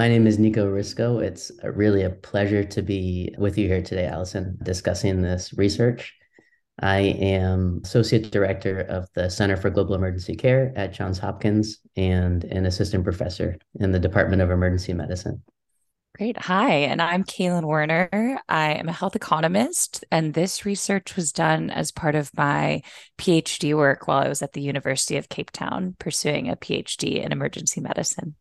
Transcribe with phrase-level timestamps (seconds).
[0.00, 1.22] My name is Nico Risko.
[1.22, 6.16] It's uh, really a pleasure to be with you here today, Allison, discussing this research.
[6.78, 12.44] I am Associate Director of the Center for Global Emergency Care at Johns Hopkins and
[12.44, 15.42] an Assistant Professor in the Department of Emergency Medicine.
[16.16, 16.38] Great.
[16.38, 18.40] Hi, and I'm Kalin Werner.
[18.48, 22.80] I am a health economist, and this research was done as part of my
[23.18, 27.32] PhD work while I was at the University of Cape Town pursuing a PhD in
[27.32, 28.36] emergency medicine.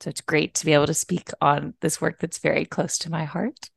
[0.00, 3.10] So it's great to be able to speak on this work that's very close to
[3.10, 3.70] my heart.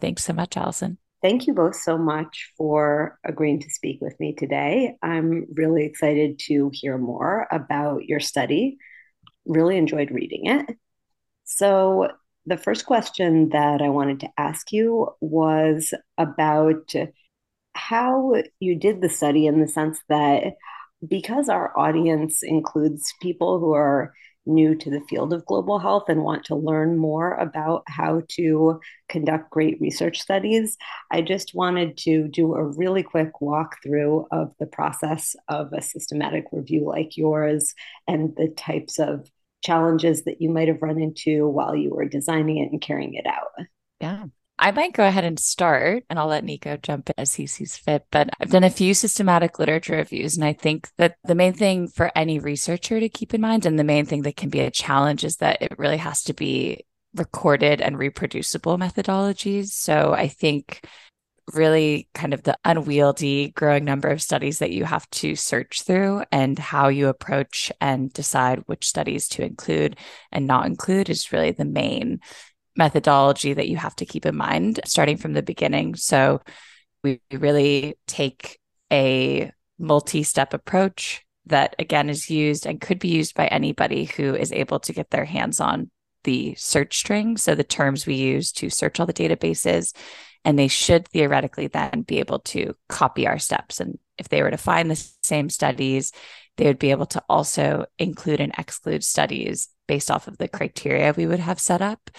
[0.00, 0.98] Thanks so much, Allison.
[1.20, 4.96] Thank you both so much for agreeing to speak with me today.
[5.02, 8.78] I'm really excited to hear more about your study.
[9.44, 10.76] Really enjoyed reading it.
[11.44, 12.12] So,
[12.46, 16.92] the first question that I wanted to ask you was about
[17.74, 20.54] how you did the study in the sense that
[21.06, 24.14] because our audience includes people who are
[24.48, 28.80] new to the field of global health and want to learn more about how to
[29.08, 30.76] conduct great research studies,
[31.10, 36.46] I just wanted to do a really quick walkthrough of the process of a systematic
[36.52, 37.74] review like yours
[38.06, 39.30] and the types of
[39.62, 43.26] challenges that you might have run into while you were designing it and carrying it
[43.26, 43.66] out.
[44.00, 44.26] Yeah.
[44.58, 47.76] I might go ahead and start and I'll let Nico jump in as he sees
[47.76, 48.06] fit.
[48.10, 50.36] But I've done a few systematic literature reviews.
[50.36, 53.78] And I think that the main thing for any researcher to keep in mind, and
[53.78, 56.84] the main thing that can be a challenge, is that it really has to be
[57.14, 59.68] recorded and reproducible methodologies.
[59.68, 60.84] So I think
[61.54, 66.22] really kind of the unwieldy growing number of studies that you have to search through
[66.30, 69.96] and how you approach and decide which studies to include
[70.30, 72.20] and not include is really the main
[72.78, 75.96] methodology that you have to keep in mind starting from the beginning.
[75.96, 76.40] So
[77.02, 78.58] we really take
[78.90, 84.34] a multi step approach that, again, is used and could be used by anybody who
[84.34, 85.90] is able to get their hands on
[86.24, 87.36] the search string.
[87.36, 89.94] So the terms we use to search all the databases
[90.44, 93.80] and they should theoretically then be able to copy our steps.
[93.80, 96.12] And if they were to find the same studies,
[96.56, 101.12] they would be able to also include and exclude studies based off of the criteria
[101.16, 102.10] we would have set up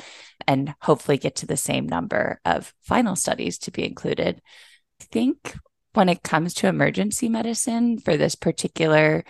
[0.46, 4.42] and hopefully get to the same number of final studies to be included.
[5.02, 5.56] I think
[5.94, 9.24] when it comes to emergency medicine for this particular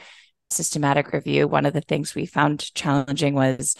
[0.50, 3.76] systematic review, one of the things we found challenging was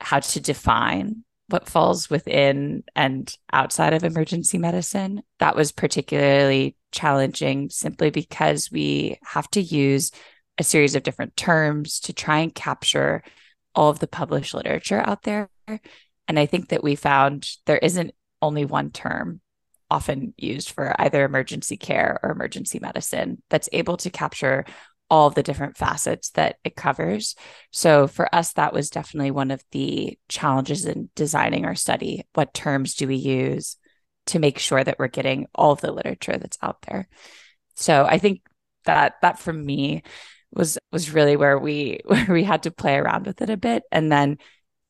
[0.00, 5.22] how to define what falls within and outside of emergency medicine.
[5.38, 10.10] That was particularly challenging simply because we have to use
[10.58, 13.22] a series of different terms to try and capture
[13.74, 15.50] all of the published literature out there.
[16.28, 19.40] And I think that we found there isn't only one term
[19.90, 24.64] often used for either emergency care or emergency medicine that's able to capture
[25.10, 27.34] all the different facets that it covers.
[27.70, 32.24] So for us, that was definitely one of the challenges in designing our study.
[32.32, 33.76] What terms do we use
[34.26, 37.08] to make sure that we're getting all of the literature that's out there?
[37.74, 38.40] So I think
[38.86, 40.02] that that for me
[40.52, 43.82] was was really where we where we had to play around with it a bit.
[43.90, 44.38] And then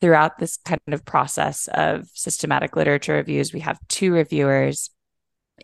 [0.00, 4.90] throughout this kind of process of systematic literature reviews, we have two reviewers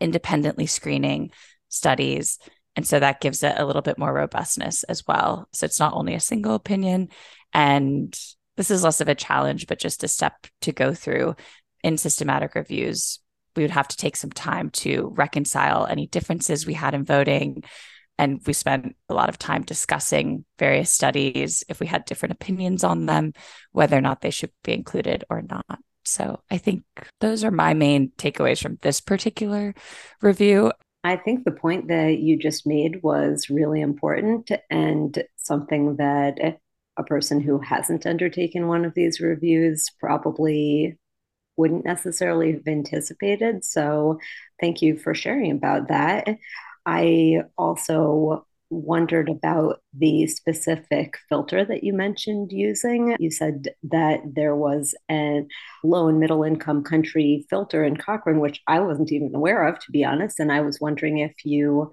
[0.00, 1.32] independently screening
[1.68, 2.38] studies
[2.78, 5.48] and so that gives it a little bit more robustness as well.
[5.52, 7.08] So it's not only a single opinion.
[7.52, 8.16] And
[8.56, 11.34] this is less of a challenge, but just a step to go through
[11.82, 13.18] in systematic reviews.
[13.56, 17.64] We would have to take some time to reconcile any differences we had in voting.
[18.18, 22.82] And we spent a lot of time discussing various studies, if we had different opinions
[22.82, 23.32] on them,
[23.72, 25.78] whether or not they should be included or not.
[26.04, 26.84] So I think
[27.20, 29.74] those are my main takeaways from this particular
[30.20, 30.72] review.
[31.04, 36.58] I think the point that you just made was really important and something that
[36.96, 40.98] a person who hasn't undertaken one of these reviews probably
[41.56, 43.64] wouldn't necessarily have anticipated.
[43.64, 44.18] So,
[44.60, 46.28] thank you for sharing about that.
[46.88, 53.14] I also wondered about the specific filter that you mentioned using.
[53.18, 55.42] You said that there was a
[55.84, 59.92] low and middle income country filter in Cochrane, which I wasn't even aware of, to
[59.92, 60.40] be honest.
[60.40, 61.90] And I was wondering if you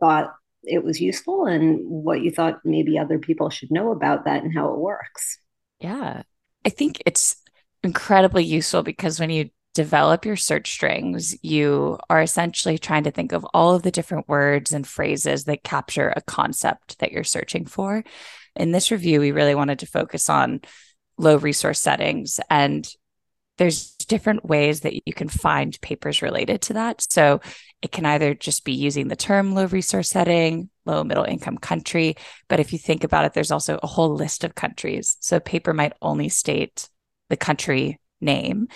[0.00, 0.34] thought
[0.64, 4.52] it was useful and what you thought maybe other people should know about that and
[4.52, 5.38] how it works.
[5.78, 6.22] Yeah.
[6.64, 7.36] I think it's
[7.84, 13.32] incredibly useful because when you develop your search strings, you are essentially trying to think
[13.32, 17.66] of all of the different words and phrases that capture a concept that you're searching
[17.66, 18.02] for.
[18.56, 20.60] In this review, we really wanted to focus on
[21.18, 22.88] low resource settings and
[23.58, 27.04] there's different ways that you can find papers related to that.
[27.10, 27.42] So
[27.82, 32.16] it can either just be using the term low resource setting, low middle income country.
[32.48, 35.18] But if you think about it, there's also a whole list of countries.
[35.20, 36.88] So a paper might only state
[37.28, 38.68] the country name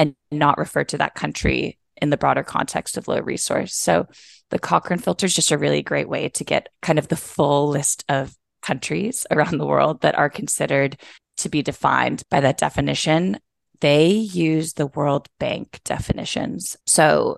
[0.00, 3.74] and not refer to that country in the broader context of low resource.
[3.74, 4.06] So
[4.48, 7.68] the Cochrane filter is just a really great way to get kind of the full
[7.68, 10.98] list of countries around the world that are considered
[11.36, 13.38] to be defined by that definition.
[13.80, 16.78] They use the World Bank definitions.
[16.86, 17.36] So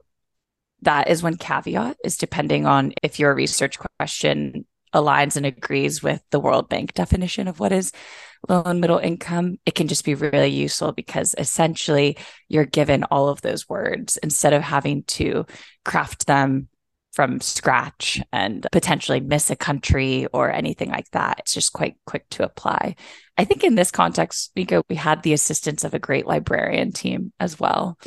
[0.82, 6.22] that is one caveat is depending on if your research question aligns and agrees with
[6.30, 7.92] the World Bank definition of what is
[8.48, 12.16] low and middle income, it can just be really useful because essentially
[12.48, 15.46] you're given all of those words instead of having to
[15.84, 16.68] craft them
[17.12, 21.40] from scratch and potentially miss a country or anything like that.
[21.40, 22.96] It's just quite quick to apply.
[23.36, 27.32] I think in this context, Nico, we had the assistance of a great librarian team
[27.38, 27.98] as well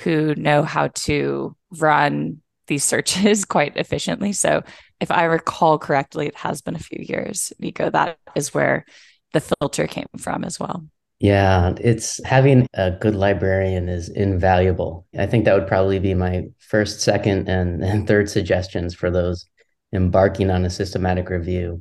[0.00, 4.32] who know how to run these searches quite efficiently.
[4.32, 4.62] So
[5.00, 7.90] if I recall correctly, it has been a few years, Nico.
[7.90, 8.84] That is where
[9.32, 10.84] the filter came from as well.
[11.20, 15.06] Yeah, it's having a good librarian is invaluable.
[15.18, 19.44] I think that would probably be my first, second, and, and third suggestions for those
[19.92, 21.80] embarking on a systematic review,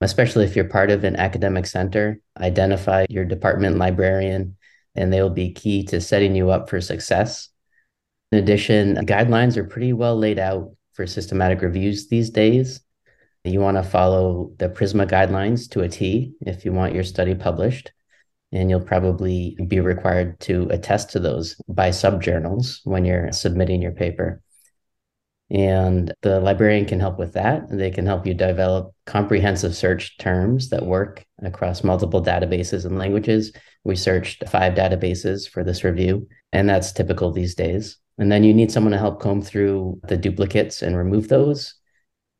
[0.00, 2.18] especially if you're part of an academic center.
[2.38, 4.56] Identify your department librarian,
[4.94, 7.50] and they will be key to setting you up for success.
[8.32, 12.80] In addition, guidelines are pretty well laid out for systematic reviews these days.
[13.44, 17.36] You want to follow the PRISMA guidelines to a T if you want your study
[17.36, 17.92] published.
[18.50, 23.92] And you'll probably be required to attest to those by subjournals when you're submitting your
[23.92, 24.42] paper.
[25.50, 27.68] And the librarian can help with that.
[27.70, 33.52] They can help you develop comprehensive search terms that work across multiple databases and languages.
[33.84, 37.98] We searched five databases for this review, and that's typical these days.
[38.18, 41.74] And then you need someone to help comb through the duplicates and remove those.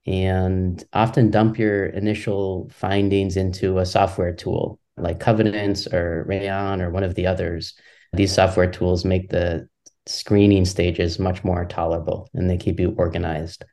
[0.07, 6.91] And often dump your initial findings into a software tool like Covidence or Rayyan or
[6.91, 7.75] one of the others.
[8.15, 9.69] These software tools make the
[10.07, 13.65] screening stages much more tolerable and they keep you organized.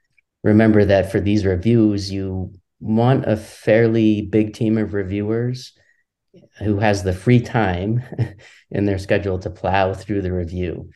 [0.44, 5.74] Remember that for these reviews, you want a fairly big team of reviewers
[6.60, 8.04] who has the free time
[8.72, 10.90] in their schedule to plow through the review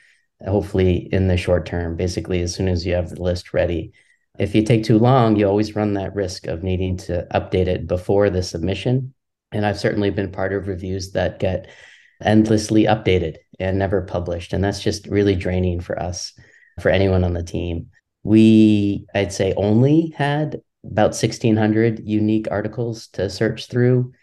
[0.45, 3.91] hopefully in the short term, basically as soon as you have the list ready.
[4.38, 7.88] If you take too long, you always run that risk of needing to update it
[7.88, 9.13] before the submission.
[9.51, 11.69] And I've certainly been part of reviews that get
[12.24, 14.53] endlessly updated and never published.
[14.53, 16.33] And that's just really draining for us,
[16.80, 17.88] for anyone on the team.
[18.24, 24.13] We, I'd say, only had about 1,600 unique articles to search through.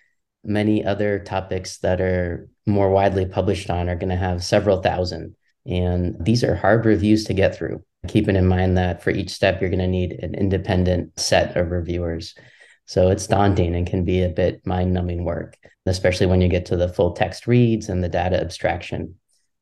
[0.45, 5.35] Many other topics that are more widely published on are going to have several thousand.
[5.67, 9.61] And these are hard reviews to get through, keeping in mind that for each step,
[9.61, 12.35] you're going to need an independent set of reviewers.
[12.87, 16.67] So it's daunting and can be a bit mind numbing work, especially when you get
[16.67, 19.17] to the full text reads and the data abstraction.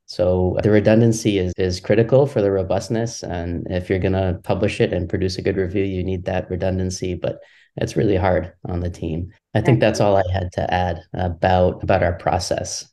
[0.07, 3.23] So the redundancy is, is critical for the robustness.
[3.23, 6.51] And if you're going to publish it and produce a good review, you need that
[6.51, 7.41] redundancy, but
[7.77, 9.33] it's really hard on the team.
[9.55, 12.87] I think that's all I had to add about, about our process.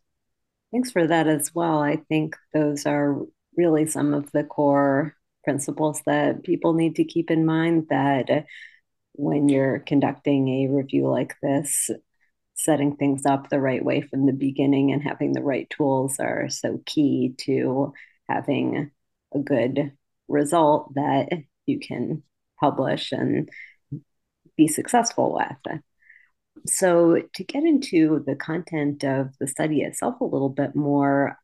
[0.71, 1.79] Thanks for that as well.
[1.81, 3.17] I think those are
[3.57, 8.45] really some of the core principles that people need to keep in mind that
[9.13, 11.89] when you're conducting a review like this,
[12.53, 16.47] setting things up the right way from the beginning and having the right tools are
[16.49, 17.93] so key to
[18.29, 18.91] having
[19.33, 19.91] a good
[20.27, 21.29] result that
[21.65, 22.23] you can
[22.59, 23.49] publish and
[24.55, 25.81] be successful with.
[26.65, 31.37] So, to get into the content of the study itself a little bit more,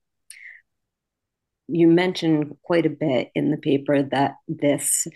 [1.67, 5.07] you mentioned quite a bit in the paper that this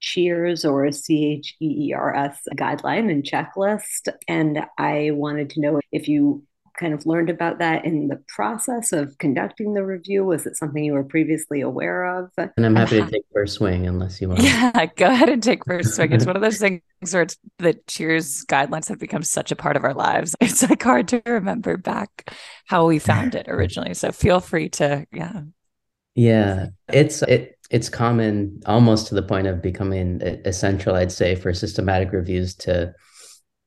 [0.00, 4.12] CHEERS or C H E E R S guideline and checklist.
[4.28, 6.44] And I wanted to know if you
[6.76, 10.24] kind of learned about that in the process of conducting the review?
[10.24, 12.30] Was it something you were previously aware of?
[12.36, 13.10] And I'm happy to uh-huh.
[13.10, 14.42] take first swing unless you want.
[14.42, 16.12] Yeah, go ahead and take first swing.
[16.12, 19.76] It's one of those things where it's the CHEERS guidelines have become such a part
[19.76, 20.34] of our lives.
[20.46, 22.32] It's like hard to remember back
[22.66, 23.94] how we found it originally.
[23.94, 25.42] So feel free to, yeah.
[26.14, 31.52] Yeah, it's it it's common almost to the point of becoming essential, I'd say, for
[31.52, 32.94] systematic reviews to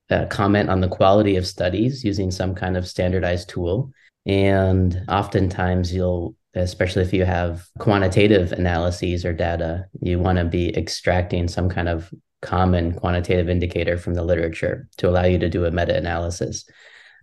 [0.10, 3.92] uh, comment on the quality of studies using some kind of standardized tool.
[4.26, 10.76] And oftentimes, you'll, especially if you have quantitative analyses or data, you want to be
[10.76, 12.12] extracting some kind of
[12.42, 16.66] common quantitative indicator from the literature to allow you to do a meta analysis,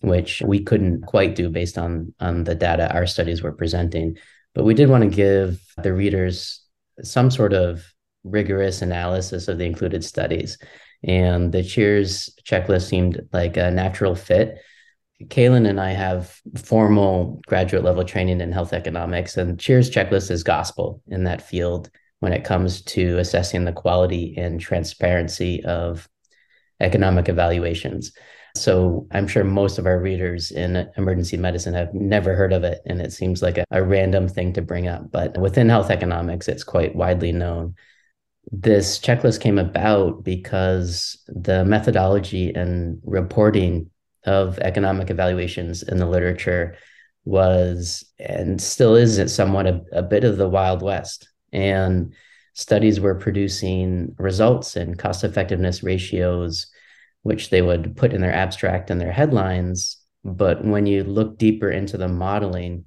[0.02, 4.16] which we couldn't quite do based on, on the data our studies were presenting.
[4.54, 6.62] But we did want to give the readers
[7.02, 7.84] some sort of
[8.24, 10.58] rigorous analysis of the included studies
[11.06, 14.58] and the CHEERS checklist seemed like a natural fit
[15.24, 20.42] Kalin and I have formal graduate level training in health economics, and Cheers checklist is
[20.42, 26.08] gospel in that field when it comes to assessing the quality and transparency of
[26.80, 28.12] economic evaluations.
[28.54, 32.80] So I'm sure most of our readers in emergency medicine have never heard of it.
[32.86, 35.10] And it seems like a, a, random thing to bring up.
[35.10, 37.74] But within health economics, it's quite widely known.
[38.52, 43.90] This checklist came about because the methodology and reporting
[44.24, 46.76] of economic evaluations in the literature
[47.24, 51.28] was and still is somewhat a, a bit of the Wild West.
[51.52, 52.14] And
[52.54, 56.68] studies were producing results and cost effectiveness ratios
[57.26, 59.96] which they would put in their abstract and their headlines.
[60.24, 62.84] But when you look deeper into the modeling,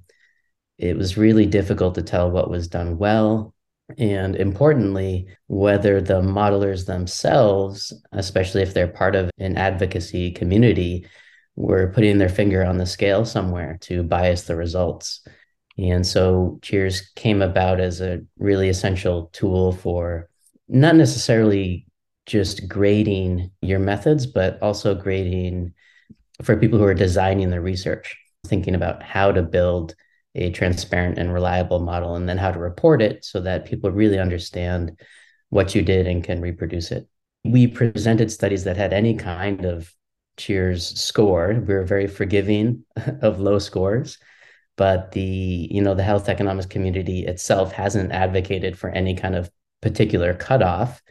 [0.78, 3.54] it was really difficult to tell what was done well.
[3.98, 11.06] And importantly, whether the modelers themselves, especially if they're part of an advocacy community,
[11.56, 15.26] were putting their finger on the scale somewhere to bias the results.
[15.78, 20.28] And so Cheers came about as a really essential tool for
[20.68, 21.86] not necessarily
[22.26, 25.74] just grading your methods, but also grading
[26.42, 28.16] for people who are designing the research,
[28.46, 29.94] thinking about how to build
[30.34, 34.18] a transparent and reliable model and then how to report it so that people really
[34.18, 34.98] understand
[35.48, 37.08] what you did and can reproduce it.
[37.44, 39.92] We presented studies that had any kind of
[40.36, 41.52] cheers score.
[41.54, 42.84] We were very forgiving
[43.22, 44.18] of low scores,
[44.76, 49.50] but the you know the health economics community itself hasn't advocated for any kind of
[49.82, 51.02] particular cutoff.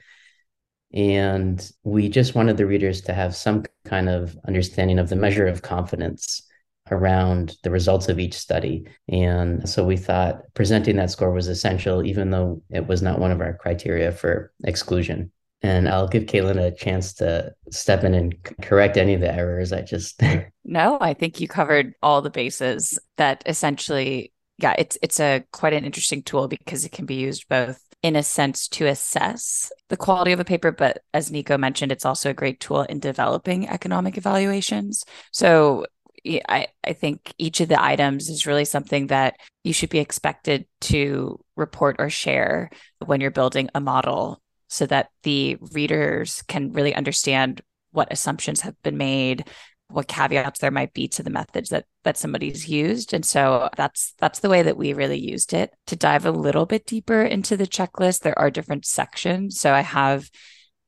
[0.92, 5.46] And we just wanted the readers to have some kind of understanding of the measure
[5.46, 6.49] of confidence
[6.92, 8.86] around the results of each study.
[9.08, 13.32] And so we thought presenting that score was essential, even though it was not one
[13.32, 15.32] of our criteria for exclusion.
[15.62, 19.74] And I'll give Kalin a chance to step in and correct any of the errors.
[19.74, 20.22] I just
[20.64, 25.74] no, I think you covered all the bases that essentially, yeah, it's it's a quite
[25.74, 29.98] an interesting tool because it can be used both in a sense to assess the
[29.98, 33.68] quality of a paper but as nico mentioned it's also a great tool in developing
[33.68, 35.86] economic evaluations so
[36.26, 40.66] I, I think each of the items is really something that you should be expected
[40.82, 42.70] to report or share
[43.06, 47.62] when you're building a model so that the readers can really understand
[47.92, 49.46] what assumptions have been made
[49.92, 53.14] what caveats there might be to the methods that that somebody's used.
[53.14, 55.74] And so that's that's the way that we really used it.
[55.88, 59.60] To dive a little bit deeper into the checklist there are different sections.
[59.60, 60.30] So i have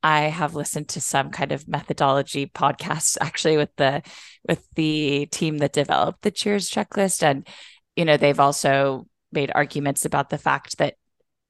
[0.04, 4.02] i have listened to some kind of methodology podcasts actually with the
[4.48, 7.48] with the team that developed the cheers checklist and
[7.96, 10.96] you know they've also made arguments about the fact that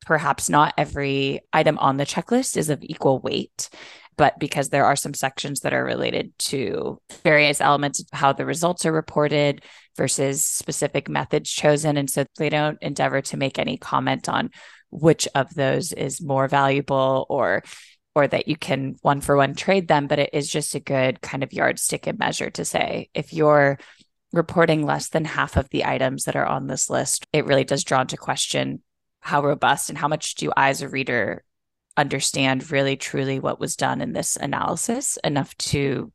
[0.05, 3.70] perhaps not every item on the checklist is of equal weight
[4.17, 8.46] but because there are some sections that are related to various elements of how the
[8.46, 9.63] results are reported
[9.98, 11.98] versus specific methods chosen.
[11.98, 14.51] And so they don't endeavor to make any comment on
[14.89, 17.63] which of those is more valuable or
[18.15, 21.22] or that you can one for one trade them but it is just a good
[21.22, 23.77] kind of yardstick and measure to say if you're
[24.34, 27.84] reporting less than half of the items that are on this list it really does
[27.84, 28.82] draw into question
[29.22, 31.44] how robust and how much do I as a reader
[31.98, 36.12] understand really truly what was done in this analysis enough to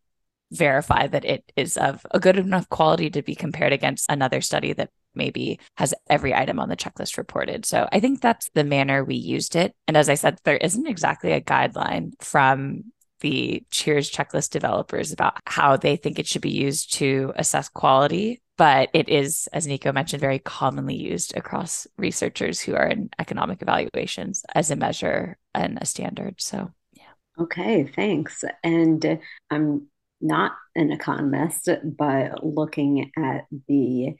[0.51, 4.73] verify that it is of a good enough quality to be compared against another study
[4.73, 7.65] that maybe has every item on the checklist reported.
[7.65, 9.75] So I think that's the manner we used it.
[9.89, 12.85] And as I said, there isn't exactly a guideline from
[13.21, 18.43] the Cheers checklist developers about how they think it should be used to assess quality
[18.57, 23.61] but it is, as Nico mentioned, very commonly used across researchers who are in economic
[23.61, 26.37] evaluations as a measure and a standard.
[26.41, 27.03] So, yeah.
[27.39, 28.45] Okay, thanks.
[28.65, 29.21] And
[29.51, 29.89] I'm
[30.23, 34.15] not an economist, but looking at the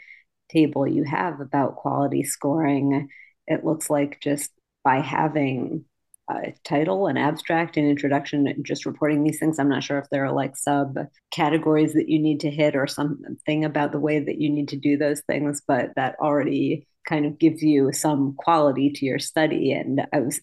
[0.51, 3.09] table you have about quality scoring,
[3.47, 4.51] it looks like just
[4.85, 5.85] by having
[6.29, 9.59] a title, an abstract, an introduction, and just reporting these things.
[9.59, 10.97] I'm not sure if there are like sub
[11.31, 14.77] categories that you need to hit or something about the way that you need to
[14.77, 19.73] do those things, but that already kind of gives you some quality to your study.
[19.73, 20.41] And I was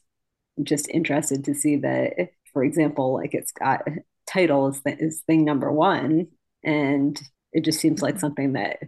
[0.62, 3.86] just interested to see that, for example, like it's got
[4.26, 6.28] title is, th- is thing number one.
[6.64, 8.22] And it just seems like mm-hmm.
[8.22, 8.80] something that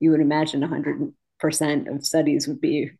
[0.00, 2.90] you would imagine 100% of studies would be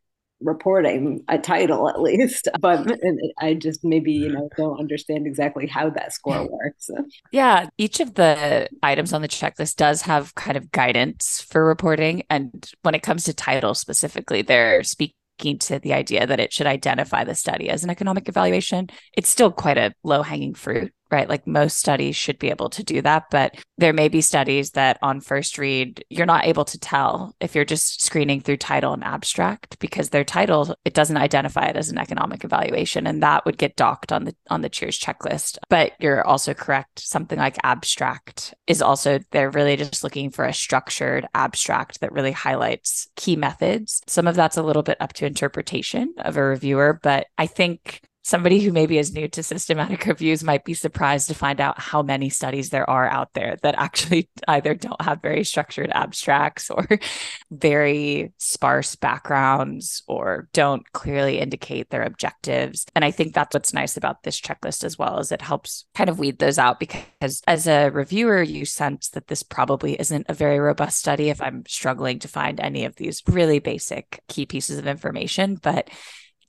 [0.41, 2.47] reporting a title at least.
[2.59, 2.99] But
[3.39, 6.89] i just maybe you know don't understand exactly how that score works.
[7.31, 12.23] Yeah each of the items on the checklist does have kind of guidance for reporting.
[12.29, 16.67] And when it comes to title specifically they're speaking to the idea that it should
[16.67, 18.89] identify the study as an economic evaluation.
[19.13, 21.29] It's still quite a low hanging fruit right?
[21.29, 24.99] Like most studies should be able to do that, but there may be studies that
[25.01, 29.03] on first read, you're not able to tell if you're just screening through title and
[29.03, 33.07] abstract because their title, it doesn't identify it as an economic evaluation.
[33.07, 35.57] And that would get docked on the on the cheers checklist.
[35.69, 36.99] But you're also correct.
[36.99, 42.31] Something like abstract is also they're really just looking for a structured abstract that really
[42.31, 44.01] highlights key methods.
[44.07, 48.01] Some of that's a little bit up to interpretation of a reviewer, but I think
[48.23, 52.01] somebody who maybe is new to systematic reviews might be surprised to find out how
[52.03, 56.87] many studies there are out there that actually either don't have very structured abstracts or
[57.51, 62.85] very sparse backgrounds or don't clearly indicate their objectives.
[62.95, 66.09] And I think that's what's nice about this checklist as well is it helps kind
[66.09, 70.33] of weed those out because as a reviewer you sense that this probably isn't a
[70.33, 74.77] very robust study if I'm struggling to find any of these really basic key pieces
[74.77, 75.89] of information, but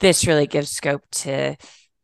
[0.00, 1.56] this really gives scope to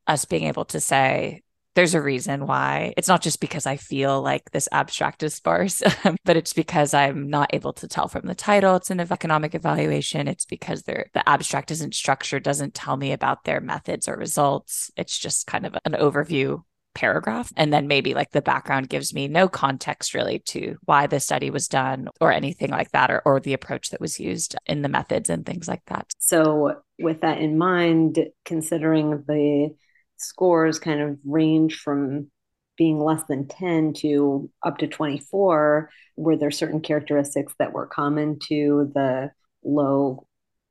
[0.06, 1.42] us being able to say
[1.74, 5.82] there's a reason why it's not just because I feel like this abstract is sparse,
[6.24, 10.26] but it's because I'm not able to tell from the title it's an economic evaluation.
[10.26, 14.90] It's because the abstract isn't structured, doesn't tell me about their methods or results.
[14.96, 16.62] It's just kind of an overview
[16.96, 17.52] paragraph.
[17.56, 21.50] And then maybe like the background gives me no context really to why the study
[21.50, 24.88] was done or anything like that, or, or the approach that was used in the
[24.88, 26.10] methods and things like that.
[26.18, 29.76] So, with that in mind, considering the
[30.16, 32.30] scores kind of range from
[32.78, 38.38] being less than 10 to up to 24, were there certain characteristics that were common
[38.48, 39.30] to the
[39.62, 40.26] low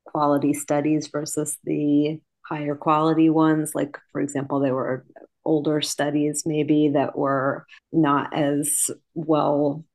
[0.06, 3.74] quality studies versus the higher quality ones?
[3.76, 5.06] Like, for example, they were
[5.46, 9.86] older studies maybe that were not as well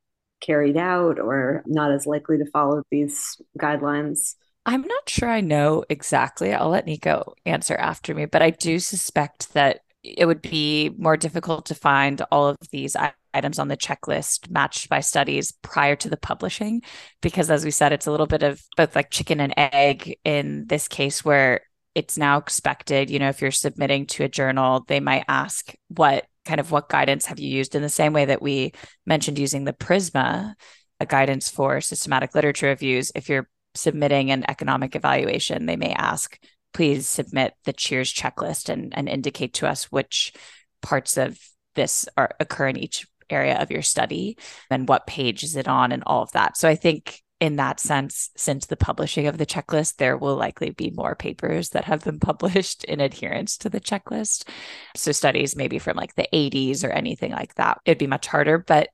[0.41, 4.35] carried out or not as likely to follow these guidelines?
[4.65, 6.53] I'm not sure I know exactly.
[6.53, 11.17] I'll let Nico answer after me, but I do suspect that it would be more
[11.17, 12.95] difficult to find all of these
[13.33, 16.81] items on the checklist matched by studies prior to the publishing
[17.21, 20.65] because as we said it's a little bit of both like chicken and egg in
[20.67, 21.61] this case where
[21.93, 26.25] it's now expected, you know, if you're submitting to a journal, they might ask what
[26.45, 28.71] kind of what guidance have you used in the same way that we
[29.05, 30.53] mentioned using the Prisma,
[30.99, 33.11] a guidance for systematic literature reviews.
[33.13, 36.37] If you're submitting an economic evaluation, they may ask,
[36.73, 40.33] please submit the cheers checklist and, and indicate to us which
[40.81, 41.37] parts of
[41.75, 44.37] this are occur in each area of your study
[44.69, 46.57] and what page is it on and all of that.
[46.57, 50.69] So I think in that sense, since the publishing of the checklist, there will likely
[50.69, 54.47] be more papers that have been published in adherence to the checklist.
[54.95, 58.59] So, studies maybe from like the 80s or anything like that, it'd be much harder.
[58.59, 58.89] But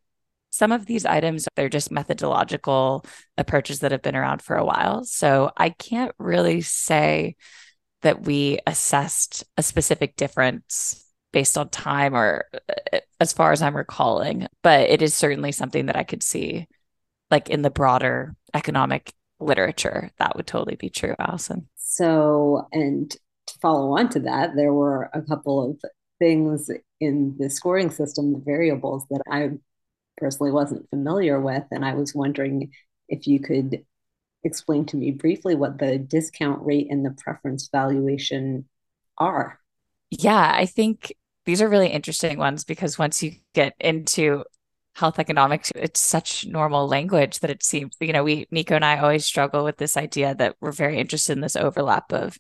[0.50, 3.06] some of these items, they're just methodological
[3.38, 5.04] approaches that have been around for a while.
[5.04, 7.36] So, I can't really say
[8.02, 12.46] that we assessed a specific difference based on time or
[12.94, 16.68] uh, as far as I'm recalling, but it is certainly something that I could see
[17.30, 21.68] like in the broader economic literature, that would totally be true, Allison.
[21.76, 25.82] So, and to follow on to that, there were a couple of
[26.20, 29.52] things in the scoring system, the variables that I
[30.18, 31.64] personally wasn't familiar with.
[31.72, 32.72] And I was wondering
[33.08, 33.84] if you could
[34.44, 38.66] explain to me briefly what the discount rate and the preference valuation
[39.18, 39.60] are.
[40.10, 41.14] Yeah, I think
[41.46, 44.44] these are really interesting ones because once you get into
[44.98, 48.98] health economics it's such normal language that it seems you know we nico and i
[48.98, 52.38] always struggle with this idea that we're very interested in this overlap of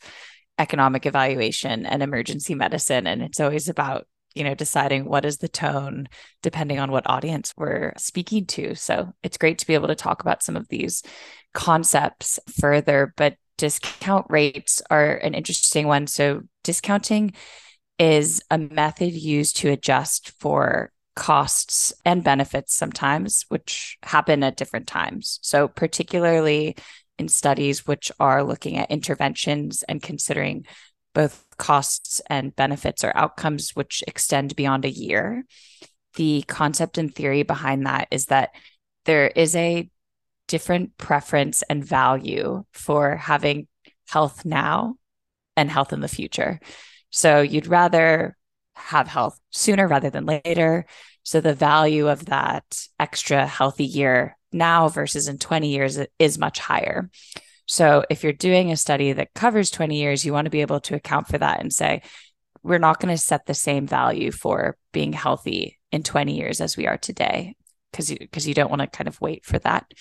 [0.57, 5.49] economic evaluation and emergency medicine and it's always about you know deciding what is the
[5.49, 6.07] tone
[6.43, 8.75] depending on what audience we're speaking to.
[8.75, 11.01] So it's great to be able to talk about some of these
[11.53, 16.05] concepts further but discount rates are an interesting one.
[16.05, 17.33] So discounting
[17.97, 24.88] is a method used to adjust for costs and benefits sometimes, which happen at different
[24.88, 25.39] times.
[25.41, 26.77] So, particularly
[27.17, 30.65] in studies which are looking at interventions and considering
[31.15, 35.43] both costs and benefits or outcomes which extend beyond a year.
[36.13, 38.51] The concept and theory behind that is that
[39.06, 39.89] there is a
[40.47, 43.67] different preference and value for having
[44.08, 44.95] health now
[45.56, 46.60] and health in the future.
[47.10, 48.37] So you'd rather
[48.77, 50.85] have health sooner rather than later.
[51.23, 56.59] So the value of that extra healthy year now versus in 20 years is much
[56.59, 57.09] higher.
[57.65, 60.79] So if you're doing a study that covers 20 years, you want to be able
[60.81, 62.01] to account for that and say,
[62.63, 66.77] we're not going to set the same value for being healthy in 20 years as
[66.77, 67.55] we are today
[67.91, 69.91] because you, because you don't want to kind of wait for that.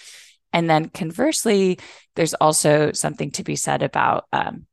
[0.53, 1.79] And then conversely,
[2.15, 4.67] there's also something to be said about um,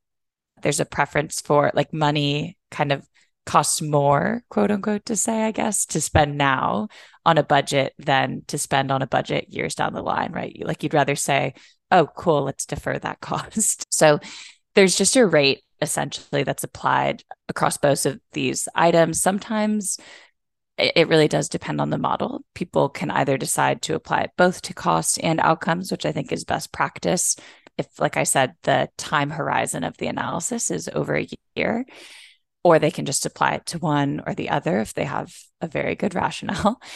[0.62, 3.06] there's a preference for like money kind of
[3.46, 6.88] costs more, quote unquote, to say, I guess, to spend now
[7.26, 10.56] on a budget than to spend on a budget years down the line, right?
[10.64, 11.54] Like you'd rather say,
[11.90, 13.86] oh, cool, let's defer that cost.
[13.92, 14.20] So
[14.74, 19.20] there's just a rate essentially that's applied across both of these items.
[19.20, 19.98] Sometimes
[20.76, 22.44] it really does depend on the model.
[22.54, 26.32] People can either decide to apply it both to cost and outcomes, which I think
[26.32, 27.36] is best practice.
[27.78, 31.84] If, like I said, the time horizon of the analysis is over a year,
[32.64, 35.68] or they can just apply it to one or the other if they have a
[35.68, 36.80] very good rationale.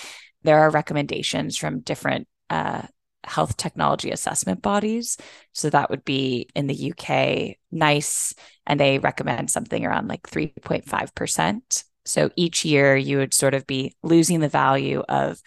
[0.44, 2.82] There are recommendations from different uh,
[3.24, 5.16] health technology assessment bodies.
[5.52, 11.84] So that would be in the UK, NICE, and they recommend something around like 3.5%.
[12.04, 15.40] So each year you would sort of be losing the value of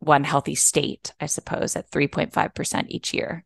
[0.00, 3.44] one healthy state, I suppose, at 3.5% each year.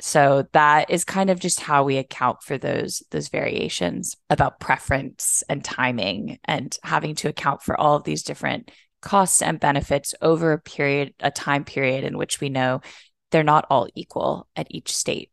[0.00, 5.42] So that is kind of just how we account for those those variations about preference
[5.48, 10.52] and timing and having to account for all of these different costs and benefits over
[10.52, 12.80] a period a time period in which we know
[13.30, 15.30] they're not all equal at each state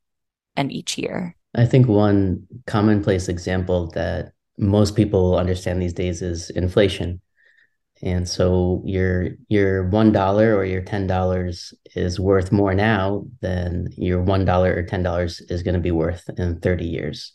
[0.56, 1.36] and each year.
[1.56, 7.22] I think one commonplace example that most people understand these days is inflation.
[8.02, 13.88] And so your your one dollar or your ten dollars is worth more now than
[13.96, 17.34] your one dollar or ten dollars is going to be worth in 30 years.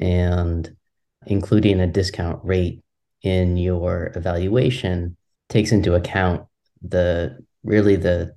[0.00, 0.74] And
[1.26, 2.82] including a discount rate
[3.22, 5.16] in your evaluation
[5.48, 6.46] takes into account
[6.82, 8.34] the really the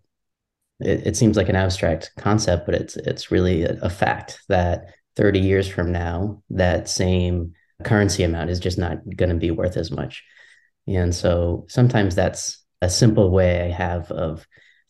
[0.79, 4.87] it, it seems like an abstract concept, but it's it's really a, a fact that
[5.15, 9.77] 30 years from now, that same currency amount is just not going to be worth
[9.77, 10.23] as much.
[10.87, 14.45] And so sometimes that's a simple way I have of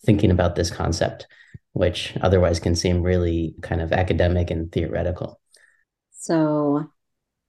[0.05, 1.27] thinking about this concept,
[1.73, 5.39] which otherwise can seem really kind of academic and theoretical.
[6.11, 6.85] So,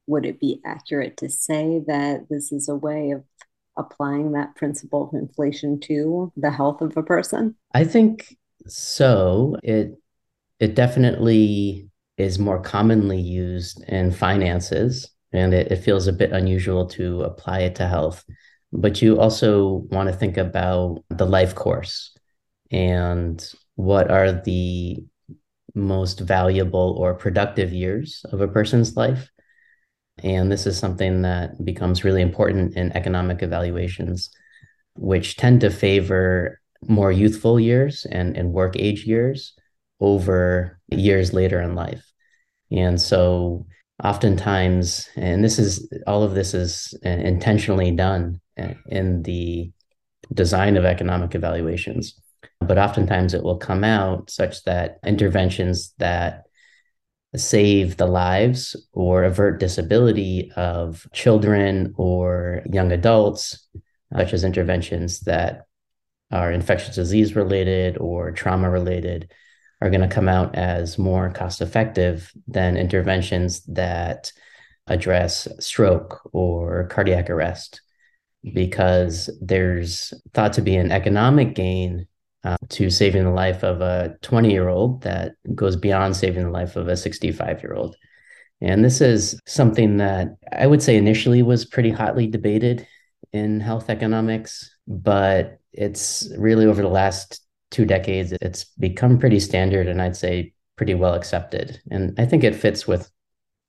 [0.07, 3.24] would it be accurate to say that this is a way of
[3.76, 7.57] applying that principle of inflation to the health of a person?
[7.72, 9.57] I think so.
[9.62, 9.94] It
[10.61, 16.87] it definitely is more commonly used in finances and it, it feels a bit unusual
[16.87, 18.25] to apply it to health.
[18.73, 22.16] But you also want to think about the life course
[22.70, 23.44] and
[23.75, 25.05] what are the
[25.75, 29.29] most valuable or productive years of a person's life.
[30.23, 34.31] And this is something that becomes really important in economic evaluations,
[34.94, 39.55] which tend to favor more youthful years and, and work age years
[40.01, 42.05] over years later in life.
[42.70, 43.66] And so
[44.02, 49.70] oftentimes, and this is all of this is uh, intentionally done uh, in the
[50.33, 52.20] design of economic evaluations,
[52.61, 56.44] but oftentimes it will come out such that interventions that
[57.37, 63.66] save the lives or avert disability of children or young adults,
[64.12, 65.66] such as interventions that
[66.30, 69.33] are infectious disease related or trauma related,
[69.80, 74.32] are going to come out as more cost effective than interventions that
[74.87, 77.80] address stroke or cardiac arrest
[78.52, 82.06] because there's thought to be an economic gain
[82.44, 86.50] uh, to saving the life of a 20 year old that goes beyond saving the
[86.50, 87.96] life of a 65 year old.
[88.60, 92.87] And this is something that I would say initially was pretty hotly debated
[93.32, 99.88] in health economics, but it's really over the last two decades, it's become pretty standard
[99.88, 101.81] and I'd say pretty well accepted.
[101.90, 103.11] And I think it fits with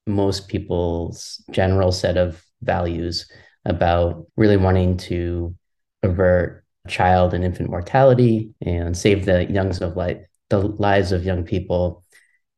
[0.07, 3.29] most people's general set of values
[3.65, 5.55] about really wanting to
[6.03, 11.43] avert child and infant mortality and save the youngs of life the lives of young
[11.43, 12.03] people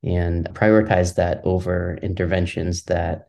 [0.03, 3.27] and prioritize that over interventions that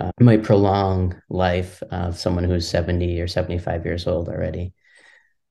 [0.00, 4.74] uh, might prolong life of someone who's 70 or 75 years old already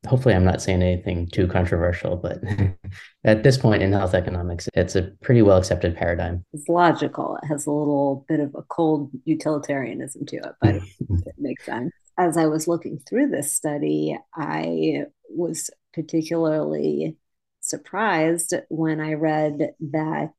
[0.07, 2.41] hopefully I'm not saying anything too controversial, but
[3.23, 6.43] at this point in health economics, it's a pretty well accepted paradigm.
[6.53, 7.37] It's logical.
[7.43, 10.75] It has a little bit of a cold utilitarianism to it, but
[11.25, 11.91] it makes sense.
[12.17, 17.17] As I was looking through this study, I was particularly
[17.61, 20.33] surprised when I read that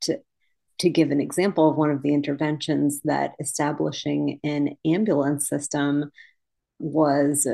[0.78, 6.10] to give an example of one of the interventions that establishing an ambulance system
[6.78, 7.46] was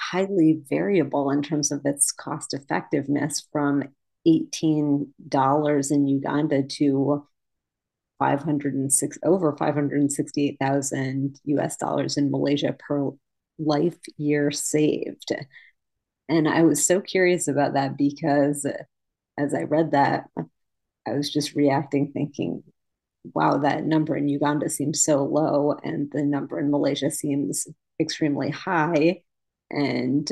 [0.00, 3.84] highly variable in terms of its cost effectiveness from
[4.26, 7.26] $18 in Uganda to
[8.18, 13.10] 506 over 568,000 US dollars in Malaysia per
[13.58, 15.32] life year saved.
[16.28, 18.66] And I was so curious about that because
[19.38, 20.24] as I read that,
[21.06, 22.62] I was just reacting thinking,
[23.34, 27.66] wow, that number in Uganda seems so low, and the number in Malaysia seems
[27.98, 29.22] extremely high.
[29.70, 30.28] And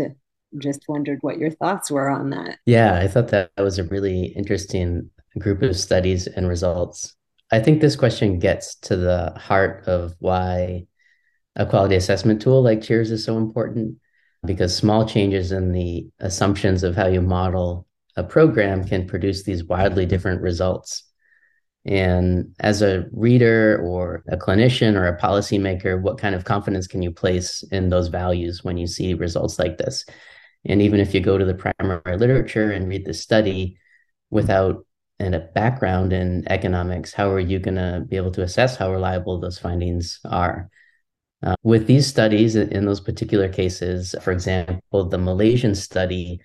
[0.56, 2.58] just wondered what your thoughts were on that.
[2.64, 7.14] Yeah, I thought that was a really interesting group of studies and results.
[7.50, 10.86] I think this question gets to the heart of why
[11.56, 13.96] a quality assessment tool like Cheers is so important
[14.44, 19.64] because small changes in the assumptions of how you model a program can produce these
[19.64, 21.04] wildly different results.
[21.84, 27.02] And as a reader or a clinician or a policymaker, what kind of confidence can
[27.02, 30.04] you place in those values when you see results like this?
[30.66, 33.78] And even if you go to the primary literature and read the study
[34.30, 34.84] without
[35.20, 38.92] and a background in economics, how are you going to be able to assess how
[38.92, 40.70] reliable those findings are?
[41.42, 46.40] Uh, with these studies, in those particular cases, for example, the Malaysian study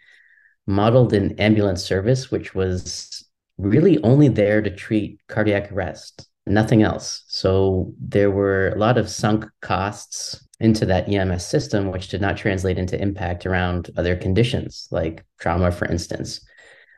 [0.67, 3.22] modeled an ambulance service, which was
[3.57, 7.23] really only there to treat cardiac arrest, nothing else.
[7.27, 12.37] So there were a lot of sunk costs into that EMS system, which did not
[12.37, 16.39] translate into impact around other conditions like trauma, for instance.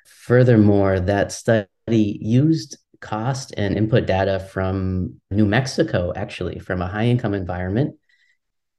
[0.06, 7.06] Furthermore, that study used cost and input data from New Mexico, actually, from a high
[7.06, 7.96] income environment,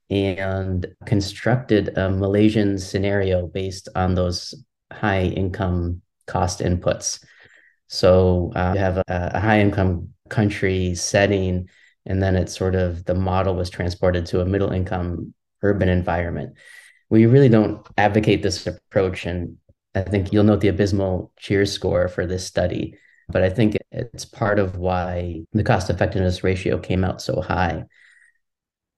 [0.09, 4.53] and constructed a Malaysian scenario based on those
[4.91, 7.23] high income cost inputs.
[7.87, 11.69] So uh, you have a, a high income country setting,
[12.05, 16.57] and then it's sort of the model was transported to a middle income urban environment.
[17.09, 19.57] We really don't advocate this approach, and
[19.95, 22.97] I think you'll note the abysmal cheers score for this study
[23.29, 27.83] but I think it's part of why the cost effectiveness ratio came out so high.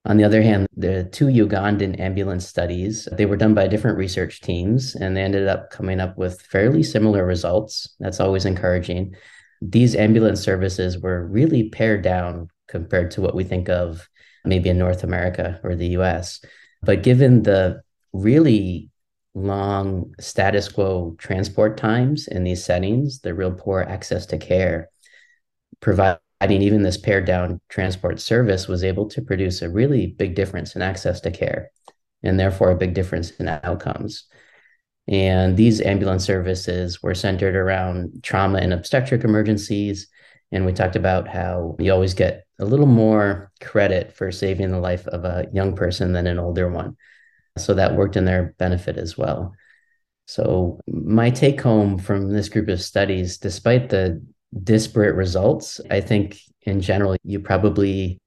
[0.06, 4.42] On the other hand, the two Ugandan ambulance studies, they were done by different research
[4.42, 7.96] teams and they ended up coming up with fairly similar results.
[8.00, 9.16] That's always encouraging.
[9.62, 14.08] These ambulance services were really pared down compared to what we think of
[14.46, 16.40] maybe in North America or the US.
[16.82, 17.82] But given the
[18.14, 18.90] really
[19.36, 24.90] long status quo transport times in these settings, the real poor access to care,
[25.82, 30.76] providing even this pared down transport service was able to produce a really big difference
[30.76, 31.72] in access to care
[32.24, 34.26] and therefore a big difference in outcomes.
[35.08, 40.08] And these ambulance services were centered around trauma and obstetric emergencies.
[40.52, 44.80] And we talked about how you always get a little more credit for saving the
[44.80, 46.96] life of a young person than an older one.
[47.58, 49.54] So that worked in their benefit as well.
[50.28, 54.24] So, my take home from this group of studies, despite the
[54.64, 58.20] disparate results, I think in general, you probably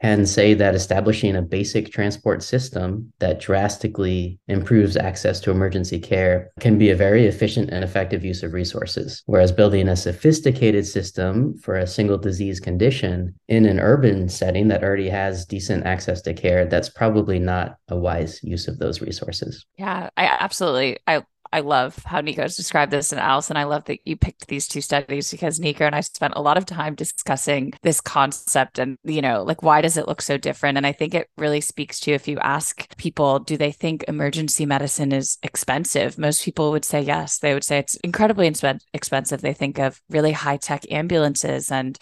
[0.00, 6.50] can say that establishing a basic transport system that drastically improves access to emergency care
[6.60, 9.22] can be a very efficient and effective use of resources.
[9.26, 14.82] Whereas building a sophisticated system for a single disease condition in an urban setting that
[14.82, 19.66] already has decent access to care, that's probably not a wise use of those resources.
[19.76, 23.12] Yeah, I absolutely I I love how Nico has described this.
[23.12, 26.34] And Allison, I love that you picked these two studies because Nico and I spent
[26.36, 30.22] a lot of time discussing this concept and, you know, like why does it look
[30.22, 30.78] so different?
[30.78, 34.64] And I think it really speaks to if you ask people, do they think emergency
[34.64, 36.18] medicine is expensive?
[36.18, 37.38] Most people would say yes.
[37.38, 38.52] They would say it's incredibly
[38.92, 39.40] expensive.
[39.40, 41.98] They think of really high tech ambulances and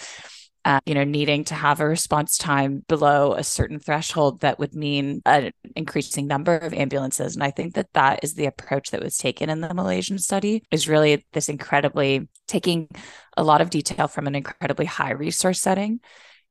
[0.64, 4.74] uh, you know, needing to have a response time below a certain threshold that would
[4.74, 7.34] mean an increasing number of ambulances.
[7.34, 10.62] And I think that that is the approach that was taken in the Malaysian study
[10.70, 12.88] is really this incredibly taking
[13.36, 16.00] a lot of detail from an incredibly high resource setting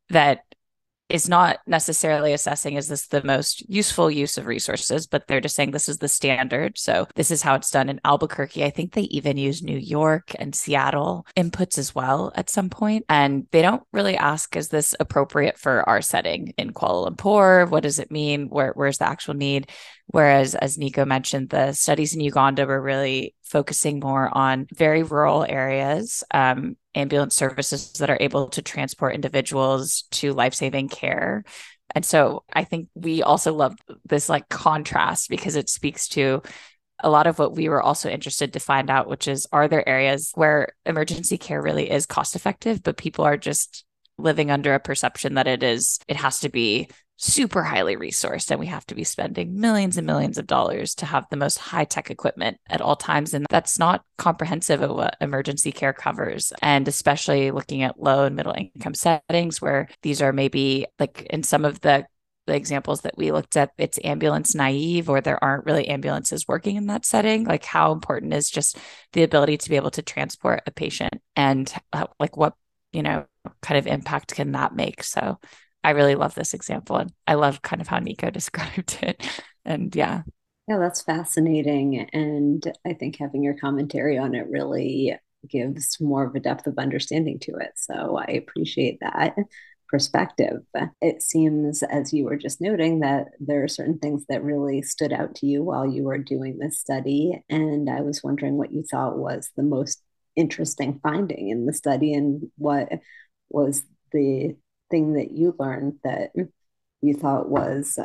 [0.10, 0.44] that
[1.10, 5.56] is not necessarily assessing is this the most useful use of resources, but they're just
[5.56, 6.78] saying this is the standard.
[6.78, 8.64] So this is how it's done in Albuquerque.
[8.64, 13.06] I think they even use New York and Seattle inputs as well at some point.
[13.10, 17.70] And they don't really ask, is this appropriate for our setting in Kuala Lumpur?
[17.70, 18.48] What does it mean?
[18.48, 19.70] Where, where's the actual need?
[20.12, 25.44] Whereas, as Nico mentioned, the studies in Uganda were really focusing more on very rural
[25.44, 31.44] areas, um, ambulance services that are able to transport individuals to life saving care.
[31.96, 36.44] And so I think we also love this like contrast because it speaks to
[37.02, 39.88] a lot of what we were also interested to find out, which is are there
[39.88, 43.86] areas where emergency care really is cost effective, but people are just
[44.18, 46.90] living under a perception that it is, it has to be
[47.22, 51.06] super highly resourced and we have to be spending millions and millions of dollars to
[51.06, 53.34] have the most high tech equipment at all times.
[53.34, 56.54] And that's not comprehensive of what emergency care covers.
[56.62, 61.44] And especially looking at low and middle income settings where these are maybe like in
[61.44, 62.08] some of the
[62.48, 66.78] the examples that we looked at it's ambulance naive or there aren't really ambulances working
[66.78, 67.44] in that setting.
[67.44, 68.78] Like how important is just
[69.12, 72.54] the ability to be able to transport a patient and uh, like what
[72.94, 73.26] you know
[73.62, 75.04] kind of impact can that make?
[75.04, 75.38] So
[75.84, 76.98] I really love this example.
[76.98, 79.26] And I love kind of how Nico described it.
[79.66, 80.24] And yeah.
[80.68, 82.08] Yeah, that's fascinating.
[82.14, 85.18] And I think having your commentary on it really
[85.50, 87.72] gives more of a depth of understanding to it.
[87.76, 89.36] So I appreciate that
[89.88, 90.62] perspective.
[91.02, 95.12] It seems, as you were just noting, that there are certain things that really stood
[95.12, 97.42] out to you while you were doing this study.
[97.50, 100.04] And I was wondering what you thought was the most
[100.36, 102.90] interesting finding in the study and what
[103.50, 104.56] was the
[104.90, 106.32] thing that you learned that
[107.02, 107.98] you thought was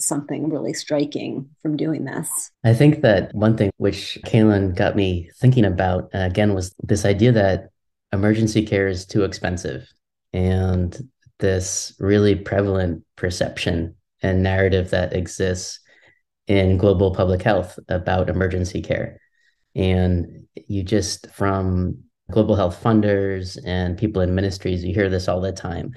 [0.00, 2.50] something really striking from doing this?
[2.64, 7.04] I think that one thing which Kalin got me thinking about uh, again was this
[7.04, 7.70] idea that
[8.12, 9.88] emergency care is too expensive
[10.32, 10.96] and
[11.38, 15.80] this really prevalent perception and narrative that exists
[16.46, 19.18] in global public health about emergency care.
[19.74, 25.40] And you just, from global health funders and people in ministries, you hear this all
[25.40, 25.92] the time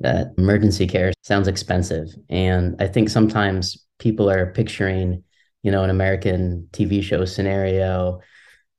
[0.00, 2.08] that emergency care sounds expensive.
[2.28, 5.22] And I think sometimes people are picturing,
[5.62, 8.20] you know, an American TV show scenario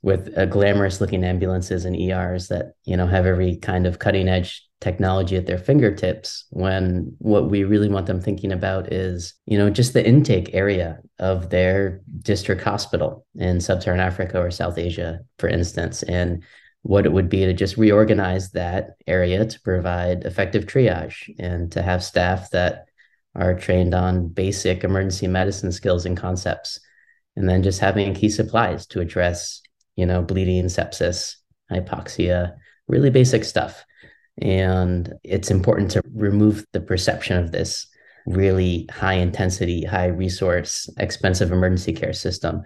[0.02, 4.66] with glamorous looking ambulances and ERs that, you know, have every kind of cutting edge
[4.82, 9.70] technology at their fingertips when what we really want them thinking about is you know
[9.70, 15.48] just the intake area of their district hospital in sub-saharan africa or south asia for
[15.48, 16.44] instance and
[16.86, 21.82] what it would be to just reorganize that area to provide effective triage and to
[21.82, 22.86] have staff that
[23.34, 26.80] are trained on basic emergency medicine skills and concepts.
[27.36, 29.64] And then just having key supplies to address
[29.96, 31.38] you know bleeding sepsis
[31.72, 32.56] hypoxia
[32.88, 33.84] really basic stuff.
[34.40, 37.88] And it's important to remove the perception of this
[38.28, 42.62] really high intensity, high resource, expensive emergency care system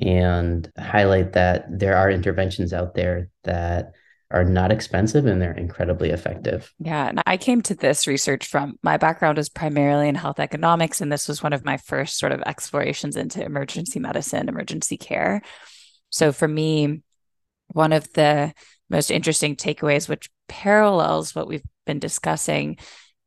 [0.00, 3.92] and highlight that there are interventions out there that
[4.30, 6.72] are not expensive and they're incredibly effective.
[6.78, 7.08] Yeah.
[7.08, 11.00] And I came to this research from my background is primarily in health economics.
[11.00, 15.42] And this was one of my first sort of explorations into emergency medicine, emergency care.
[16.10, 17.02] So for me,
[17.68, 18.52] one of the
[18.88, 22.78] most interesting takeaways, which parallels what we've been discussing,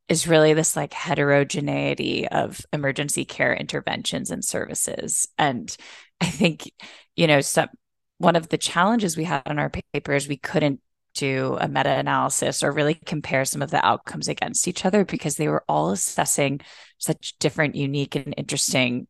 [0.09, 5.27] is really this like heterogeneity of emergency care interventions and services.
[5.37, 5.75] And
[6.21, 6.71] I think,
[7.15, 7.69] you know, some
[8.17, 10.79] one of the challenges we had on our paper is we couldn't
[11.13, 15.35] do a meta analysis or really compare some of the outcomes against each other because
[15.35, 16.59] they were all assessing
[16.97, 19.07] such different, unique, and interesting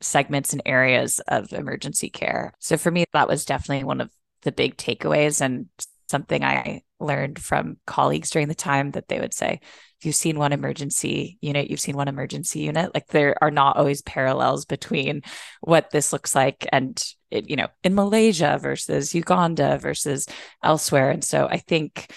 [0.00, 2.52] segments and areas of emergency care.
[2.58, 4.10] So for me, that was definitely one of
[4.42, 5.66] the big takeaways and
[6.08, 9.60] something I learned from colleagues during the time that they would say,
[10.04, 12.92] you've seen one emergency unit, you've seen one emergency unit.
[12.94, 15.22] Like there are not always parallels between
[15.60, 20.26] what this looks like and it, you know, in Malaysia versus Uganda versus
[20.62, 21.10] elsewhere.
[21.10, 22.12] And so I think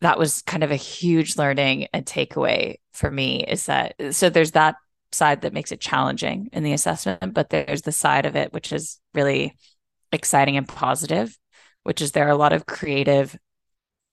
[0.00, 4.52] that was kind of a huge learning and takeaway for me is that so there's
[4.52, 4.76] that
[5.12, 8.72] side that makes it challenging in the assessment, but there's the side of it which
[8.72, 9.56] is really
[10.10, 11.36] exciting and positive
[11.84, 13.36] which is there are a lot of creative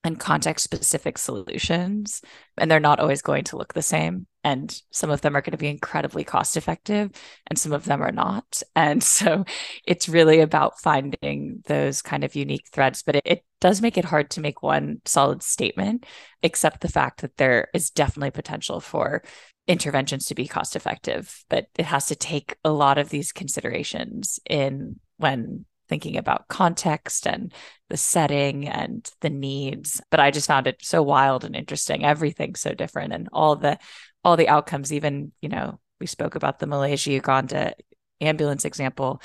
[0.09, 2.21] and context specific solutions
[2.57, 4.25] and they're not always going to look the same.
[4.43, 7.11] And some of them are going to be incredibly cost effective
[7.47, 8.63] and some of them are not.
[8.75, 9.45] And so
[9.85, 14.05] it's really about finding those kind of unique threads but it, it does make it
[14.05, 16.05] hard to make one solid statement
[16.41, 19.21] except the fact that there is definitely potential for
[19.67, 21.45] interventions to be cost effective.
[21.49, 27.27] But it has to take a lot of these considerations in when thinking about context
[27.27, 27.53] and
[27.89, 32.05] the setting and the needs but i just found it so wild and interesting.
[32.05, 33.77] Everything's so different and all the
[34.23, 37.73] all the outcomes even you know we spoke about the malaysia uganda
[38.21, 39.21] ambulance example.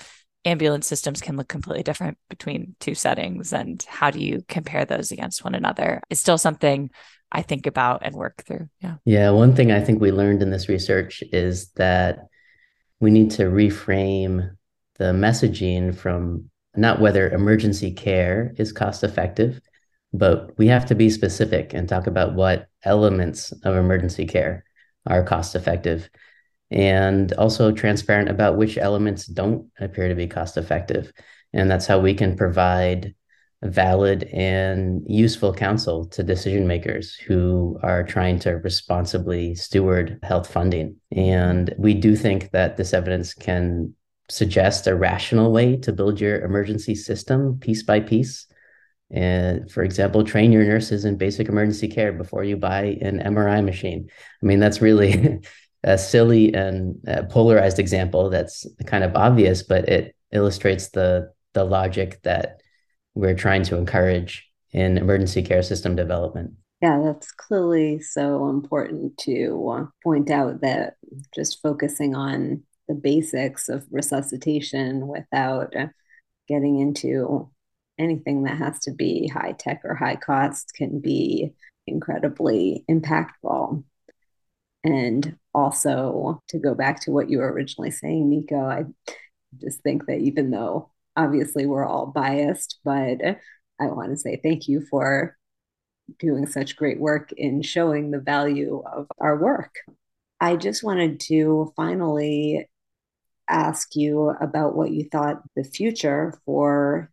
[0.46, 5.11] Ambulance systems can look completely different between two settings and how do you compare those
[5.11, 6.03] against one another?
[6.11, 6.90] Is still something
[7.33, 8.68] i think about and work through.
[8.81, 8.96] Yeah.
[9.05, 9.31] Yeah.
[9.31, 12.29] One thing i think we learned in this research is that
[13.00, 14.50] we need to reframe
[14.98, 19.60] the messaging from not whether emergency care is cost effective,
[20.12, 24.64] but we have to be specific and talk about what elements of emergency care
[25.06, 26.08] are cost effective
[26.70, 31.12] and also transparent about which elements don't appear to be cost effective.
[31.52, 33.14] And that's how we can provide
[33.62, 40.96] valid and useful counsel to decision makers who are trying to responsibly steward health funding.
[41.12, 43.94] And we do think that this evidence can
[44.31, 48.46] suggest a rational way to build your emergency system piece by piece.
[49.10, 53.64] And for example, train your nurses in basic emergency care before you buy an MRI
[53.64, 54.08] machine.
[54.42, 55.40] I mean, that's really
[55.85, 56.96] a silly and
[57.31, 62.60] polarized example that's kind of obvious, but it illustrates the the logic that
[63.14, 66.52] we're trying to encourage in emergency care system development.
[66.83, 70.96] Yeah, that's clearly so important to uh, point out that
[71.35, 75.74] just focusing on the basics of resuscitation without
[76.48, 77.50] getting into
[77.98, 81.54] anything that has to be high tech or high cost can be
[81.87, 83.85] incredibly impactful.
[84.82, 88.85] And also, to go back to what you were originally saying, Nico, I
[89.60, 93.18] just think that even though obviously we're all biased, but
[93.80, 95.37] I want to say thank you for
[96.18, 99.74] doing such great work in showing the value of our work.
[100.40, 102.68] I just wanted to finally
[103.49, 107.11] ask you about what you thought the future for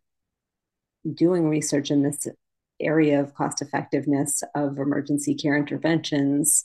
[1.12, 2.26] doing research in this
[2.80, 6.64] area of cost effectiveness of emergency care interventions,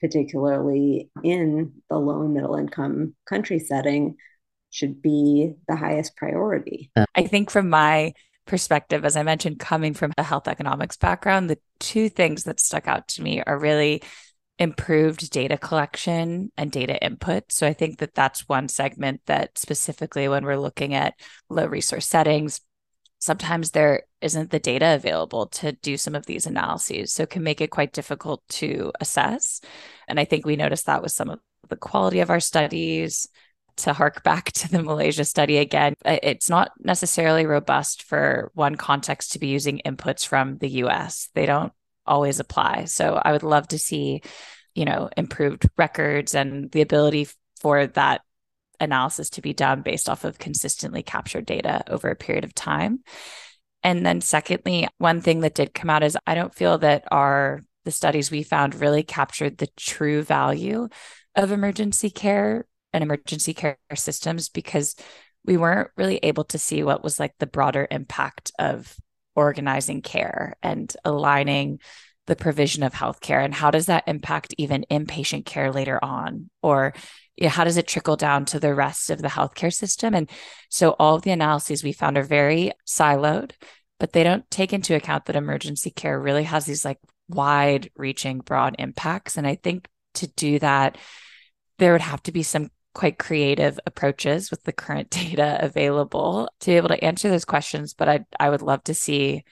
[0.00, 4.16] particularly in the low and middle income country setting,
[4.70, 6.90] should be the highest priority.
[7.14, 8.12] I think from my
[8.46, 12.88] perspective, as I mentioned, coming from a health economics background, the two things that stuck
[12.88, 14.02] out to me are really
[14.58, 17.52] improved data collection and data input.
[17.52, 21.14] So I think that that's one segment that specifically when we're looking at
[21.48, 22.60] low resource settings,
[23.18, 27.12] sometimes there isn't the data available to do some of these analyses.
[27.12, 29.60] So it can make it quite difficult to assess.
[30.08, 33.28] And I think we noticed that with some of the quality of our studies,
[33.78, 39.32] to hark back to the Malaysia study again, it's not necessarily robust for one context
[39.32, 41.28] to be using inputs from the US.
[41.34, 41.72] They don't
[42.08, 42.86] always apply.
[42.86, 44.22] So I would love to see,
[44.74, 47.28] you know, improved records and the ability
[47.60, 48.22] for that
[48.80, 53.00] analysis to be done based off of consistently captured data over a period of time.
[53.82, 57.62] And then secondly, one thing that did come out is I don't feel that our
[57.84, 60.88] the studies we found really captured the true value
[61.34, 64.94] of emergency care and emergency care systems because
[65.44, 68.94] we weren't really able to see what was like the broader impact of
[69.38, 71.78] organizing care and aligning
[72.26, 76.50] the provision of healthcare and how does that impact even inpatient care later on?
[76.60, 76.92] Or
[77.36, 80.12] you know, how does it trickle down to the rest of the healthcare system?
[80.12, 80.28] And
[80.68, 83.52] so all of the analyses we found are very siloed
[84.00, 88.38] but they don't take into account that emergency care really has these like wide reaching
[88.38, 89.36] broad impacts.
[89.36, 90.98] And i think to do that
[91.78, 96.70] there would have to be some quite creative approaches with the current data available to
[96.70, 97.94] be able to answer those questions.
[97.94, 99.44] But I I would love to see,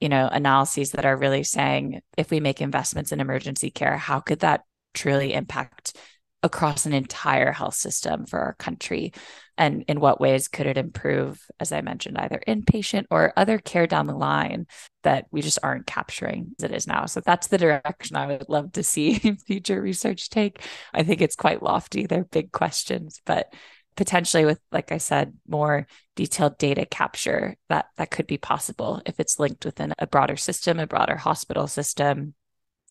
[0.00, 4.20] you know, analyses that are really saying if we make investments in emergency care, how
[4.20, 4.62] could that
[4.94, 5.96] truly impact
[6.42, 9.12] across an entire health system for our country?
[9.58, 13.86] And in what ways could it improve, as I mentioned, either inpatient or other care
[13.86, 14.66] down the line
[15.02, 17.06] that we just aren't capturing as it is now?
[17.06, 19.14] So that's the direction I would love to see
[19.46, 20.62] future research take.
[20.92, 22.06] I think it's quite lofty.
[22.06, 23.52] They're big questions, but
[23.96, 25.86] potentially with like i said more
[26.16, 30.78] detailed data capture that that could be possible if it's linked within a broader system
[30.78, 32.34] a broader hospital system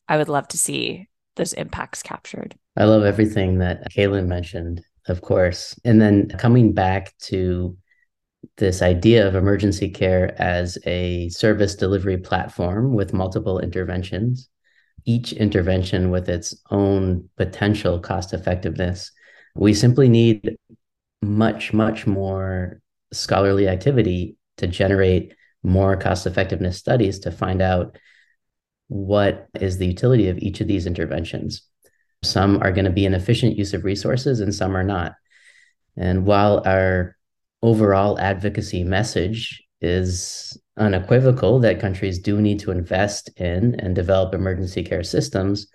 [0.07, 5.21] i would love to see those impacts captured I love everything that Kalin mentioned, of
[5.21, 5.77] course.
[5.83, 7.77] And then coming back to
[8.57, 14.49] this idea of emergency care as a service delivery platform with multiple interventions,
[15.05, 19.11] each intervention with its own potential cost effectiveness.
[19.55, 20.57] We simply need
[21.21, 27.97] much, much more scholarly activity to generate more cost effectiveness studies to find out
[28.91, 31.61] what is the utility of each of these interventions.
[32.23, 35.13] Some are going to be an efficient use of resources and some are not.
[35.95, 37.15] And while our
[37.63, 44.83] overall advocacy message is unequivocal that countries do need to invest in and develop emergency
[44.83, 45.67] care systems,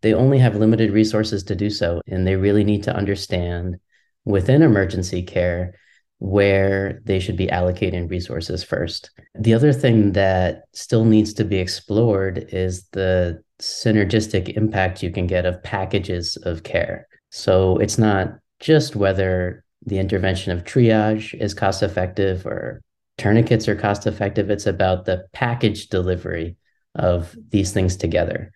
[0.00, 2.00] they only have limited resources to do so.
[2.08, 3.76] And they really need to understand
[4.24, 5.74] within emergency care
[6.18, 9.10] where they should be allocating resources first.
[9.36, 15.26] The other thing that still needs to be explored is the synergistic impact you can
[15.26, 17.08] get of packages of care.
[17.30, 22.82] So it's not just whether the intervention of triage is cost effective or
[23.16, 24.50] tourniquets are cost effective.
[24.50, 26.56] It's about the package delivery
[26.94, 28.52] of these things together.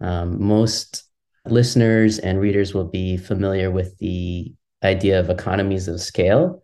[0.00, 1.04] Um, most
[1.46, 6.60] listeners and readers will be familiar with the idea of economies of scale,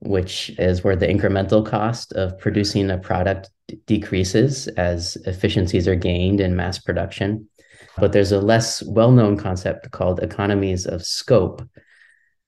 [0.00, 3.50] which is where the incremental cost of producing a product
[3.86, 7.48] decreases as efficiencies are gained in mass production.
[7.96, 11.68] But there's a less well known concept called economies of scope,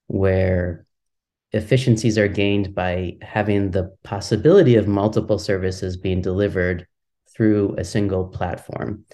[0.07, 0.87] where
[1.53, 6.87] efficiencies are gained by having the possibility of multiple services being delivered
[7.35, 9.05] through a single platform.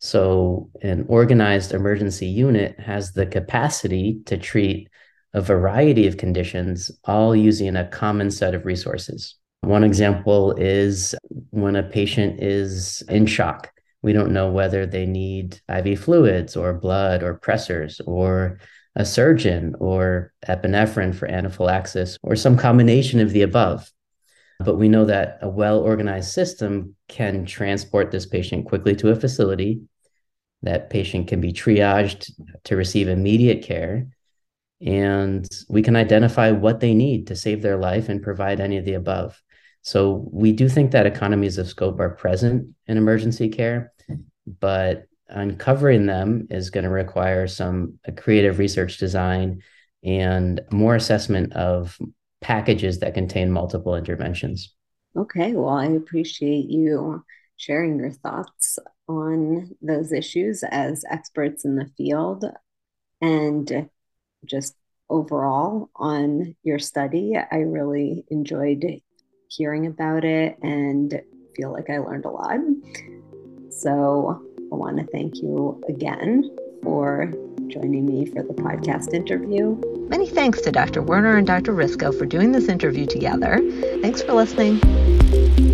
[0.00, 4.89] So, an organized emergency unit has the capacity to treat
[5.32, 9.36] a variety of conditions, all using a common set of resources.
[9.62, 11.14] One example is
[11.50, 13.70] when a patient is in shock
[14.02, 18.58] We don't know whether they need IV fluids or blood or pressors or
[18.96, 23.92] a surgeon or epinephrine for anaphylaxis or some combination of the above.
[24.58, 29.16] But we know that a well organized system can transport this patient quickly to a
[29.16, 29.82] facility.
[30.62, 32.30] That patient can be triaged
[32.64, 34.08] to receive immediate care.
[34.80, 38.84] And we can identify what they need to save their life and provide any of
[38.84, 39.40] the above.
[39.82, 43.92] So we do think that economies of scope are present in emergency care,
[44.60, 49.62] but uncovering them is going to require some uh, creative research design
[50.02, 51.98] and more assessment of
[52.40, 54.74] packages that contain multiple interventions.
[55.16, 57.24] Okay, well, I appreciate you
[57.56, 58.78] sharing your thoughts
[59.08, 62.44] on those issues as experts in the field
[63.20, 63.88] and
[64.44, 64.74] just
[65.08, 67.36] overall on your study.
[67.36, 69.00] I really enjoyed
[69.48, 71.20] hearing about it and
[71.56, 72.60] feel like I learned a lot.
[73.70, 74.40] So
[74.72, 77.32] I want to thank you again for
[77.66, 79.80] joining me for the podcast interview.
[80.08, 81.02] Many thanks to Dr.
[81.02, 81.72] Werner and Dr.
[81.72, 83.60] Risko for doing this interview together.
[84.00, 85.69] Thanks for listening.